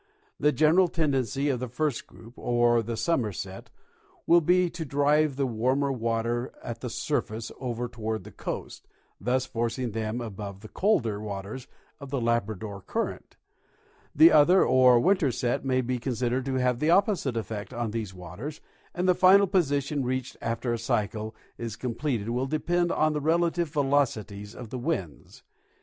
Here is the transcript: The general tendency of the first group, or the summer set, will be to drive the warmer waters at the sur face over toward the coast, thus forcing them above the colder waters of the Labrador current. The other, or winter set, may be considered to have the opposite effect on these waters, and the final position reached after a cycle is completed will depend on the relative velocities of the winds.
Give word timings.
The 0.39 0.51
general 0.51 0.87
tendency 0.87 1.47
of 1.49 1.59
the 1.59 1.67
first 1.67 2.07
group, 2.07 2.33
or 2.35 2.81
the 2.81 2.97
summer 2.97 3.31
set, 3.31 3.69
will 4.25 4.41
be 4.41 4.67
to 4.67 4.83
drive 4.83 5.35
the 5.35 5.45
warmer 5.45 5.91
waters 5.91 6.49
at 6.63 6.81
the 6.81 6.89
sur 6.89 7.21
face 7.21 7.51
over 7.59 7.87
toward 7.87 8.23
the 8.23 8.31
coast, 8.31 8.87
thus 9.19 9.45
forcing 9.45 9.91
them 9.91 10.19
above 10.19 10.61
the 10.61 10.69
colder 10.69 11.19
waters 11.21 11.67
of 11.99 12.09
the 12.09 12.19
Labrador 12.19 12.81
current. 12.81 13.37
The 14.15 14.31
other, 14.31 14.65
or 14.65 14.99
winter 14.99 15.31
set, 15.31 15.63
may 15.63 15.81
be 15.81 15.99
considered 15.99 16.45
to 16.45 16.55
have 16.55 16.79
the 16.79 16.89
opposite 16.89 17.37
effect 17.37 17.71
on 17.71 17.91
these 17.91 18.11
waters, 18.11 18.59
and 18.95 19.07
the 19.07 19.13
final 19.13 19.45
position 19.45 20.03
reached 20.03 20.35
after 20.41 20.73
a 20.73 20.79
cycle 20.79 21.35
is 21.59 21.75
completed 21.75 22.29
will 22.29 22.47
depend 22.47 22.91
on 22.91 23.13
the 23.13 23.21
relative 23.21 23.69
velocities 23.69 24.55
of 24.55 24.71
the 24.71 24.79
winds. 24.79 25.43